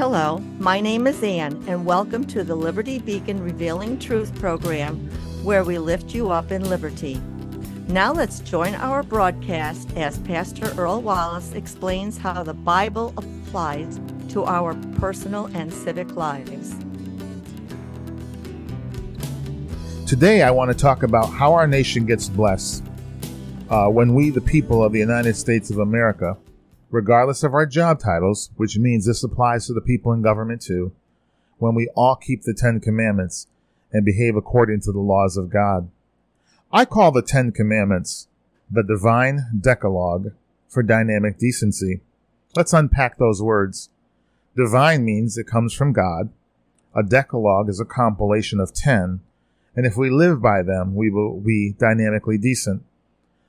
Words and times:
Hello, 0.00 0.38
my 0.58 0.80
name 0.80 1.06
is 1.06 1.22
Ann, 1.22 1.62
and 1.68 1.84
welcome 1.84 2.26
to 2.28 2.42
the 2.42 2.54
Liberty 2.54 2.98
Beacon 2.98 3.38
Revealing 3.38 3.98
Truth 3.98 4.34
program, 4.36 4.96
where 5.44 5.62
we 5.62 5.76
lift 5.76 6.14
you 6.14 6.30
up 6.30 6.50
in 6.50 6.66
liberty. 6.70 7.20
Now 7.86 8.10
let's 8.10 8.40
join 8.40 8.74
our 8.76 9.02
broadcast 9.02 9.94
as 9.98 10.16
Pastor 10.20 10.72
Earl 10.78 11.02
Wallace 11.02 11.52
explains 11.52 12.16
how 12.16 12.42
the 12.42 12.54
Bible 12.54 13.12
applies 13.18 14.00
to 14.30 14.44
our 14.44 14.72
personal 14.98 15.50
and 15.52 15.70
civic 15.70 16.16
lives. 16.16 16.74
Today, 20.06 20.40
I 20.40 20.50
want 20.50 20.70
to 20.70 20.74
talk 20.74 21.02
about 21.02 21.26
how 21.26 21.52
our 21.52 21.66
nation 21.66 22.06
gets 22.06 22.30
blessed 22.30 22.82
uh, 23.68 23.88
when 23.88 24.14
we, 24.14 24.30
the 24.30 24.40
people 24.40 24.82
of 24.82 24.94
the 24.94 24.98
United 24.98 25.36
States 25.36 25.70
of 25.70 25.76
America, 25.76 26.38
regardless 26.90 27.42
of 27.42 27.54
our 27.54 27.66
job 27.66 27.98
titles, 27.98 28.50
which 28.56 28.78
means 28.78 29.06
this 29.06 29.24
applies 29.24 29.66
to 29.66 29.72
the 29.72 29.80
people 29.80 30.12
in 30.12 30.22
government 30.22 30.62
too, 30.62 30.92
when 31.58 31.74
we 31.74 31.88
all 31.94 32.16
keep 32.16 32.42
the 32.42 32.54
Ten 32.54 32.80
Commandments 32.80 33.46
and 33.92 34.04
behave 34.04 34.36
according 34.36 34.80
to 34.82 34.92
the 34.92 35.00
laws 35.00 35.36
of 35.36 35.50
God. 35.50 35.90
I 36.72 36.84
call 36.84 37.12
the 37.12 37.22
Ten 37.22 37.52
Commandments 37.52 38.28
the 38.70 38.82
divine 38.82 39.46
decalogue 39.60 40.32
for 40.68 40.82
dynamic 40.82 41.38
decency. 41.38 42.00
Let's 42.54 42.72
unpack 42.72 43.18
those 43.18 43.42
words. 43.42 43.90
Divine 44.56 45.04
means 45.04 45.36
it 45.36 45.46
comes 45.46 45.74
from 45.74 45.92
God. 45.92 46.30
A 46.94 47.02
decalogue 47.02 47.68
is 47.68 47.80
a 47.80 47.84
compilation 47.84 48.58
of 48.60 48.74
ten, 48.74 49.20
and 49.76 49.86
if 49.86 49.96
we 49.96 50.10
live 50.10 50.42
by 50.42 50.62
them, 50.62 50.94
we 50.94 51.10
will 51.10 51.40
be 51.40 51.74
dynamically 51.78 52.38
decent. 52.38 52.82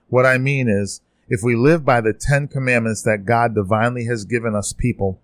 What 0.09 0.25
I 0.25 0.37
mean 0.37 0.67
is, 0.69 1.01
if 1.27 1.41
we 1.43 1.55
live 1.55 1.85
by 1.85 2.01
the 2.01 2.13
Ten 2.13 2.47
Commandments 2.47 3.01
that 3.03 3.25
God 3.25 3.55
divinely 3.55 4.05
has 4.05 4.25
given 4.25 4.55
us 4.55 4.73
people, 4.73 5.19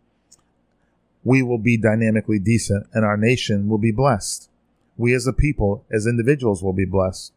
we 1.23 1.41
will 1.41 1.57
be 1.57 1.77
dynamically 1.77 2.39
decent 2.39 2.87
and 2.93 3.03
our 3.03 3.17
nation 3.17 3.67
will 3.67 3.77
be 3.77 3.91
blessed. 3.91 4.49
We 4.95 5.13
as 5.13 5.27
a 5.27 5.33
people, 5.33 5.85
as 5.91 6.07
individuals, 6.07 6.63
will 6.63 6.73
be 6.73 6.85
blessed. 6.85 7.33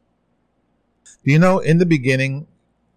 Do 1.24 1.32
you 1.32 1.38
know, 1.38 1.58
in 1.58 1.78
the 1.78 1.86
beginning, 1.86 2.46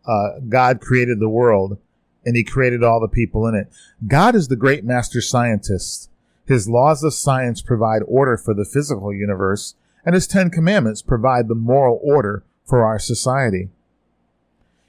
uh, 0.05 0.39
God 0.47 0.81
created 0.81 1.19
the 1.19 1.29
world 1.29 1.77
and 2.25 2.35
he 2.35 2.43
created 2.43 2.83
all 2.83 2.99
the 2.99 3.07
people 3.07 3.47
in 3.47 3.55
it. 3.55 3.67
God 4.07 4.35
is 4.35 4.47
the 4.47 4.55
great 4.55 4.83
master 4.83 5.21
scientist. 5.21 6.09
His 6.45 6.69
laws 6.69 7.03
of 7.03 7.13
science 7.13 7.61
provide 7.61 8.01
order 8.07 8.37
for 8.37 8.53
the 8.53 8.65
physical 8.65 9.13
universe, 9.13 9.75
and 10.05 10.13
his 10.13 10.27
Ten 10.27 10.49
Commandments 10.49 11.01
provide 11.01 11.47
the 11.47 11.55
moral 11.55 11.99
order 12.03 12.43
for 12.65 12.83
our 12.83 12.99
society. 12.99 13.69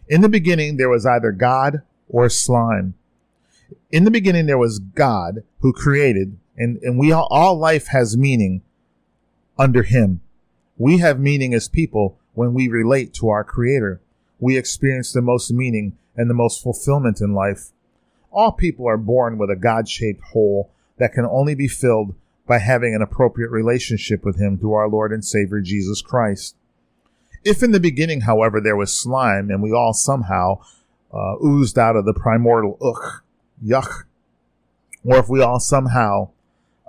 In 0.08 0.20
the 0.20 0.28
beginning, 0.28 0.77
there 0.77 0.88
was 0.88 1.06
either 1.06 1.33
God 1.33 1.83
or 2.08 2.28
slime. 2.28 2.94
In 3.91 4.05
the 4.05 4.11
beginning, 4.11 4.46
there 4.46 4.58
was 4.58 4.78
God 4.78 5.42
who 5.61 5.72
created, 5.72 6.36
and, 6.56 6.78
and 6.83 6.98
we 6.98 7.12
all, 7.12 7.27
all 7.30 7.56
life 7.56 7.88
has 7.88 8.16
meaning 8.16 8.62
under 9.58 9.83
him. 9.83 10.20
We 10.77 10.98
have 10.98 11.19
meaning 11.20 11.55
as 11.55 11.69
people 11.69 12.19
when 12.34 12.52
we 12.52 12.69
relate 12.69 13.14
to 13.14 13.28
our 13.28 13.44
creator. 13.44 14.00
We 14.38 14.58
experience 14.58 15.12
the 15.12 15.22
most 15.22 15.52
meaning 15.52 15.96
and 16.16 16.28
the 16.28 16.34
most 16.34 16.62
fulfillment 16.62 17.20
in 17.20 17.34
life. 17.34 17.70
All 18.30 18.52
people 18.52 18.89
are 18.89 18.96
born 18.96 19.39
with 19.39 19.50
a 19.50 19.56
God 19.56 19.89
shaped 19.89 20.22
hole 20.33 20.70
that 20.98 21.12
can 21.12 21.24
only 21.24 21.55
be 21.55 21.68
filled 21.68 22.14
by 22.46 22.58
having 22.58 22.94
an 22.94 23.02
appropriate 23.02 23.50
relationship 23.50 24.24
with 24.24 24.39
Him 24.39 24.58
through 24.58 24.74
our 24.74 24.89
Lord 24.89 25.12
and 25.12 25.24
Savior 25.24 25.61
Jesus 25.61 26.02
Christ. 26.02 26.56
If 27.45 27.62
in 27.62 27.73
the 27.73 27.81
beginning, 27.81 28.23
however, 28.23 28.61
there 28.61 28.77
was 28.77 28.92
slime 28.92 29.50
and 29.50 29.62
we 29.62 29.73
all 29.73 29.92
somehow 29.92 30.61
uh, 31.12 31.37
oozed 31.45 31.78
out 31.78 31.97
of 31.97 32.05
the 32.05 32.14
primordial 32.14 32.78
ugh, 32.81 33.23
yuck, 33.64 34.05
or 35.05 35.19
if 35.19 35.28
we 35.28 35.42
all 35.42 35.61
somehow 35.61 36.31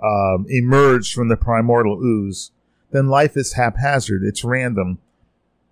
um, 0.02 0.46
emerged 0.48 1.14
from 1.14 1.28
the 1.28 1.36
primordial 1.36 2.02
ooze, 2.02 2.50
then 2.90 3.08
life 3.08 3.36
is 3.36 3.54
haphazard. 3.54 4.22
It's 4.24 4.44
random. 4.44 4.98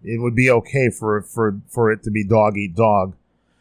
It 0.03 0.21
would 0.21 0.35
be 0.35 0.51
okay 0.51 0.91
for, 0.91 1.23
for, 1.23 1.61
for 1.69 1.91
it 1.91 2.03
to 2.03 2.11
be 2.11 2.25
dog 2.25 2.57
eat 2.59 2.75
dog. 2.75 3.15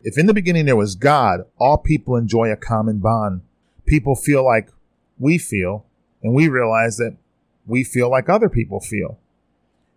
If 0.04 0.18
in 0.18 0.26
the 0.26 0.34
beginning 0.34 0.66
there 0.66 0.76
was 0.76 0.96
God, 0.96 1.46
all 1.58 1.78
people 1.78 2.18
enjoy 2.18 2.52
a 2.52 2.58
common 2.58 3.00
bond. 3.00 3.42
People 3.86 4.16
feel 4.16 4.44
like 4.44 4.70
we 5.18 5.38
feel, 5.38 5.86
and 6.22 6.34
we 6.34 6.50
realize 6.50 6.98
that 6.98 7.16
we 7.66 7.84
feel 7.86 8.10
like 8.10 8.28
other 8.28 8.50
people 8.50 8.82
feel. 8.82 9.18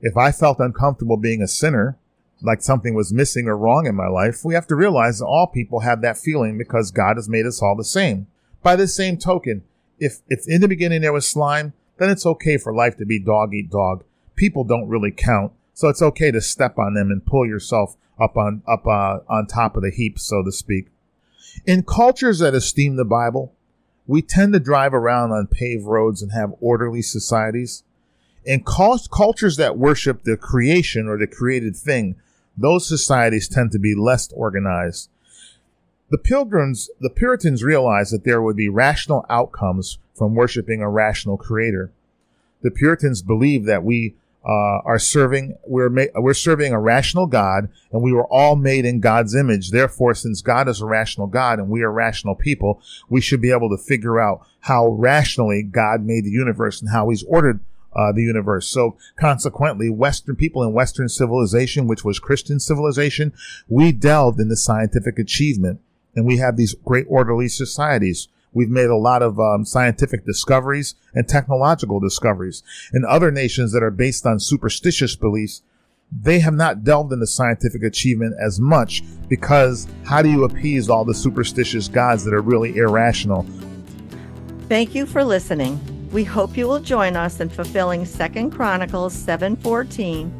If 0.06 0.16
I 0.16 0.30
felt 0.30 0.60
uncomfortable 0.60 1.16
being 1.16 1.42
a 1.42 1.48
sinner, 1.48 1.98
like 2.40 2.62
something 2.62 2.94
was 2.94 3.12
missing 3.12 3.48
or 3.48 3.56
wrong 3.56 3.86
in 3.86 3.96
my 3.96 4.06
life, 4.06 4.44
we 4.44 4.54
have 4.54 4.68
to 4.68 4.76
realize 4.76 5.18
that 5.18 5.26
all 5.26 5.48
people 5.48 5.80
have 5.80 6.00
that 6.02 6.16
feeling 6.16 6.56
because 6.56 6.92
God 6.92 7.16
has 7.16 7.28
made 7.28 7.44
us 7.44 7.60
all 7.60 7.74
the 7.74 7.82
same. 7.82 8.28
By 8.62 8.76
the 8.76 8.86
same 8.86 9.16
token, 9.16 9.64
if, 9.98 10.20
if 10.28 10.46
in 10.46 10.60
the 10.60 10.68
beginning 10.68 11.00
there 11.00 11.12
was 11.12 11.26
slime, 11.26 11.72
then 11.98 12.08
it's 12.08 12.24
okay 12.24 12.56
for 12.56 12.72
life 12.72 12.96
to 12.98 13.04
be 13.04 13.18
dog 13.18 13.52
eat 13.52 13.68
dog. 13.68 14.04
People 14.36 14.62
don't 14.62 14.86
really 14.86 15.10
count, 15.10 15.52
so 15.74 15.88
it's 15.88 16.02
okay 16.02 16.30
to 16.30 16.40
step 16.40 16.78
on 16.78 16.94
them 16.94 17.10
and 17.10 17.26
pull 17.26 17.44
yourself 17.44 17.96
up 18.16 18.36
on 18.36 18.62
up 18.68 18.86
uh, 18.86 19.18
on 19.28 19.48
top 19.48 19.76
of 19.76 19.82
the 19.82 19.90
heap, 19.90 20.20
so 20.20 20.44
to 20.44 20.52
speak. 20.52 20.86
In 21.66 21.82
cultures 21.82 22.38
that 22.38 22.54
esteem 22.54 22.94
the 22.94 23.04
Bible, 23.04 23.56
we 24.06 24.22
tend 24.22 24.52
to 24.52 24.60
drive 24.60 24.94
around 24.94 25.32
on 25.32 25.48
paved 25.48 25.84
roads 25.84 26.22
and 26.22 26.30
have 26.30 26.54
orderly 26.60 27.02
societies. 27.02 27.82
In 28.46 28.62
cultures 28.62 29.56
that 29.56 29.76
worship 29.76 30.22
the 30.22 30.36
creation 30.36 31.08
or 31.08 31.18
the 31.18 31.26
created 31.26 31.76
thing, 31.76 32.14
those 32.56 32.86
societies 32.86 33.48
tend 33.48 33.72
to 33.72 33.78
be 33.78 33.94
less 33.94 34.32
organized. 34.32 35.10
The 36.10 36.18
pilgrims, 36.18 36.88
the 37.00 37.10
Puritans 37.10 37.64
realized 37.64 38.14
that 38.14 38.24
there 38.24 38.40
would 38.40 38.56
be 38.56 38.68
rational 38.68 39.26
outcomes 39.28 39.98
from 40.14 40.36
worshiping 40.36 40.80
a 40.80 40.88
rational 40.88 41.36
creator. 41.36 41.90
The 42.62 42.70
Puritans 42.70 43.20
believed 43.20 43.66
that 43.66 43.82
we 43.82 44.14
uh, 44.48 44.78
are 44.84 44.98
serving 45.00 45.56
we're 45.66 45.90
ma- 45.90 46.04
we're 46.14 46.32
serving 46.32 46.72
a 46.72 46.78
rational 46.78 47.26
God, 47.26 47.68
and 47.90 48.00
we 48.00 48.12
were 48.12 48.28
all 48.28 48.54
made 48.54 48.84
in 48.84 49.00
God's 49.00 49.34
image. 49.34 49.72
Therefore, 49.72 50.14
since 50.14 50.40
God 50.40 50.68
is 50.68 50.80
a 50.80 50.86
rational 50.86 51.26
God 51.26 51.58
and 51.58 51.68
we 51.68 51.82
are 51.82 51.90
rational 51.90 52.36
people, 52.36 52.80
we 53.08 53.20
should 53.20 53.40
be 53.40 53.50
able 53.50 53.68
to 53.70 53.82
figure 53.82 54.20
out 54.20 54.46
how 54.60 54.86
rationally 54.86 55.64
God 55.64 56.04
made 56.04 56.24
the 56.24 56.30
universe 56.30 56.80
and 56.80 56.90
how 56.90 57.10
He's 57.10 57.24
ordered 57.24 57.58
uh, 57.96 58.12
the 58.12 58.22
universe. 58.22 58.68
So 58.68 58.96
consequently, 59.18 59.88
Western 59.88 60.36
people 60.36 60.62
in 60.62 60.72
Western 60.72 61.08
civilization, 61.08 61.86
which 61.86 62.04
was 62.04 62.18
Christian 62.18 62.60
civilization, 62.60 63.32
we 63.68 63.90
delved 63.92 64.38
into 64.38 64.56
scientific 64.56 65.18
achievement, 65.18 65.80
and 66.14 66.26
we 66.26 66.36
have 66.36 66.56
these 66.56 66.74
great 66.74 67.06
orderly 67.08 67.48
societies. 67.48 68.28
We've 68.52 68.70
made 68.70 68.88
a 68.88 68.96
lot 68.96 69.22
of 69.22 69.38
um, 69.40 69.64
scientific 69.64 70.24
discoveries 70.24 70.94
and 71.14 71.28
technological 71.28 72.00
discoveries. 72.00 72.62
In 72.92 73.04
other 73.04 73.30
nations 73.30 73.72
that 73.72 73.82
are 73.82 73.90
based 73.90 74.24
on 74.24 74.40
superstitious 74.40 75.16
beliefs, 75.16 75.62
they 76.10 76.38
have 76.38 76.54
not 76.54 76.84
delved 76.84 77.12
into 77.12 77.26
scientific 77.26 77.82
achievement 77.82 78.34
as 78.40 78.60
much 78.60 79.02
because 79.28 79.88
how 80.04 80.22
do 80.22 80.30
you 80.30 80.44
appease 80.44 80.88
all 80.88 81.04
the 81.04 81.14
superstitious 81.14 81.88
gods 81.88 82.24
that 82.24 82.32
are 82.32 82.40
really 82.40 82.76
irrational? 82.76 83.44
Thank 84.68 84.94
you 84.94 85.04
for 85.04 85.24
listening. 85.24 85.95
We 86.12 86.22
hope 86.24 86.56
you 86.56 86.68
will 86.68 86.80
join 86.80 87.16
us 87.16 87.40
in 87.40 87.48
fulfilling 87.48 88.06
2 88.06 88.50
Chronicles 88.50 89.12
7:14 89.12 90.30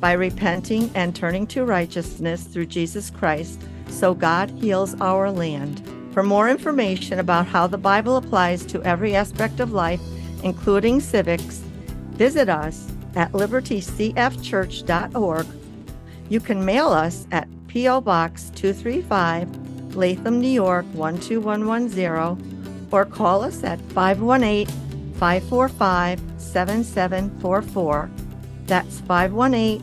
by 0.00 0.12
repenting 0.12 0.90
and 0.94 1.14
turning 1.14 1.46
to 1.48 1.64
righteousness 1.64 2.42
through 2.42 2.66
Jesus 2.66 3.08
Christ 3.08 3.60
so 3.88 4.14
God 4.14 4.50
heals 4.50 4.96
our 5.00 5.30
land. 5.30 5.80
For 6.12 6.24
more 6.24 6.50
information 6.50 7.20
about 7.20 7.46
how 7.46 7.66
the 7.66 7.78
Bible 7.78 8.16
applies 8.16 8.66
to 8.66 8.82
every 8.82 9.14
aspect 9.14 9.60
of 9.60 9.72
life, 9.72 10.00
including 10.42 11.00
civics, 11.00 11.62
visit 12.10 12.48
us 12.48 12.88
at 13.14 13.30
libertycfchurch.org. 13.32 15.46
You 16.28 16.40
can 16.40 16.64
mail 16.64 16.88
us 16.88 17.26
at 17.30 17.46
P.O. 17.68 18.00
Box 18.00 18.50
235, 18.56 19.96
Latham, 19.96 20.40
New 20.40 20.48
York 20.48 20.84
12110, 20.94 22.88
or 22.90 23.04
call 23.04 23.42
us 23.42 23.62
at 23.62 23.80
518 23.92 24.81
545 25.22 26.20
7744. 26.36 28.10
That's 28.66 28.98
518 29.02 29.78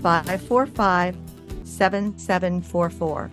545 0.00 1.16
7744. 1.64 3.30